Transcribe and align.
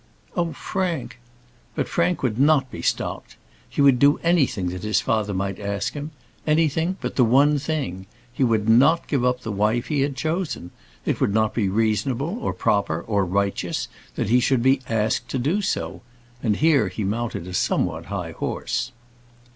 "Oh, 0.35 0.51
Frank!" 0.53 1.19
But 1.75 1.87
Frank 1.87 2.23
would 2.23 2.39
not 2.39 2.71
be 2.71 2.81
stopped. 2.81 3.35
He 3.69 3.83
would 3.83 3.99
do 3.99 4.17
anything 4.23 4.69
that 4.69 4.81
his 4.81 4.99
father 4.99 5.31
might 5.31 5.59
ask 5.59 5.93
him. 5.93 6.09
Anything 6.47 6.97
but 7.01 7.17
the 7.17 7.23
one 7.23 7.59
thing. 7.59 8.07
He 8.33 8.43
would 8.43 8.67
not 8.67 9.07
give 9.07 9.23
up 9.23 9.41
the 9.41 9.51
wife 9.51 9.89
he 9.89 9.99
had 10.01 10.15
chosen. 10.15 10.71
It 11.05 11.21
would 11.21 11.35
not 11.35 11.53
be 11.53 11.69
reasonable, 11.69 12.39
or 12.41 12.51
proper, 12.51 12.99
or 13.01 13.23
righteous 13.25 13.89
that 14.15 14.29
he 14.29 14.39
should 14.39 14.63
be 14.63 14.81
asked 14.89 15.29
to 15.29 15.37
do 15.37 15.61
so; 15.61 16.01
and 16.41 16.55
here 16.55 16.87
he 16.87 17.03
mounted 17.03 17.45
a 17.45 17.53
somewhat 17.53 18.05
high 18.05 18.31
horse. 18.31 18.91